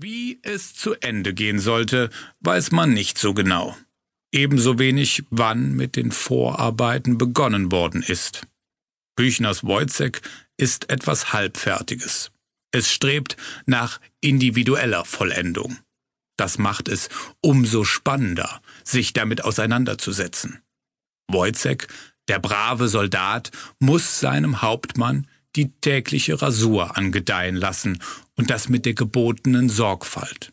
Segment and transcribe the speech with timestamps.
[0.00, 3.76] Wie es zu Ende gehen sollte, weiß man nicht so genau.
[4.30, 8.46] Ebenso wenig, wann mit den Vorarbeiten begonnen worden ist.
[9.16, 10.22] Büchners Wojcek
[10.56, 12.30] ist etwas Halbfertiges.
[12.70, 15.78] Es strebt nach individueller Vollendung.
[16.36, 17.08] Das macht es
[17.40, 20.62] umso spannender, sich damit auseinanderzusetzen.
[21.28, 21.88] Wojcek,
[22.28, 25.26] der brave Soldat, muss seinem Hauptmann
[25.58, 28.00] die tägliche Rasur angedeihen lassen
[28.36, 30.52] und das mit der gebotenen Sorgfalt.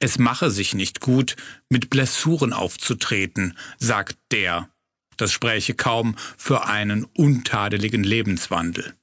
[0.00, 1.34] Es mache sich nicht gut,
[1.70, 4.68] mit Blessuren aufzutreten, sagt der.
[5.16, 8.94] Das spräche kaum für einen untadeligen Lebenswandel.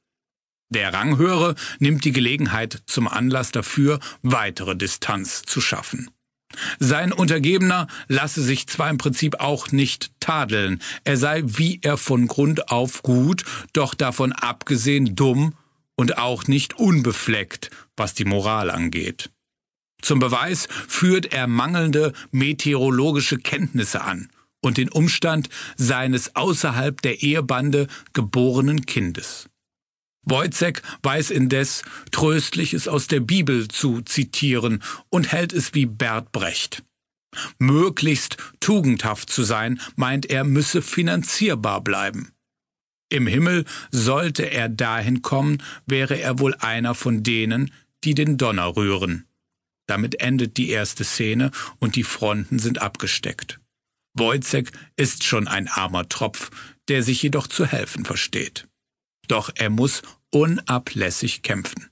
[0.69, 6.11] Der Ranghöhere nimmt die Gelegenheit zum Anlass dafür, weitere Distanz zu schaffen.
[6.79, 12.27] Sein Untergebener lasse sich zwar im Prinzip auch nicht tadeln, er sei wie er von
[12.27, 15.53] Grund auf gut, doch davon abgesehen dumm
[15.95, 19.31] und auch nicht unbefleckt, was die Moral angeht.
[20.01, 24.29] Zum Beweis führt er mangelnde meteorologische Kenntnisse an
[24.61, 29.47] und den Umstand seines außerhalb der Ehebande geborenen Kindes.
[30.25, 36.83] Wojcek weiß indes, Tröstliches aus der Bibel zu zitieren und hält es wie Bert Brecht.
[37.59, 42.31] Möglichst tugendhaft zu sein, meint er, müsse finanzierbar bleiben.
[43.09, 47.71] Im Himmel sollte er dahin kommen, wäre er wohl einer von denen,
[48.03, 49.25] die den Donner rühren.
[49.87, 53.59] Damit endet die erste Szene und die Fronten sind abgesteckt.
[54.17, 56.49] Wojcek ist schon ein armer Tropf,
[56.87, 58.67] der sich jedoch zu helfen versteht.
[59.27, 61.89] Doch er muss unablässig kämpfen.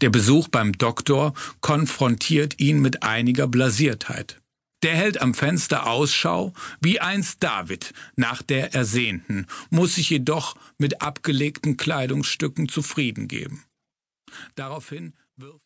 [0.00, 4.40] Der Besuch beim Doktor konfrontiert ihn mit einiger Blasiertheit.
[4.82, 11.02] Der hält am Fenster Ausschau, wie einst David nach der Ersehnten, muss sich jedoch mit
[11.02, 13.64] abgelegten Kleidungsstücken zufrieden geben.
[14.54, 15.56] Daraufhin wirft